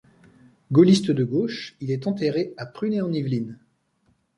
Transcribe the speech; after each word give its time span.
Gaulliste 0.71 1.11
de 1.11 1.23
gauche, 1.23 1.75
il 1.79 1.91
est 1.91 2.07
enterré 2.07 2.55
à 2.57 2.65
Prunay-en-Yvelines. 2.65 3.59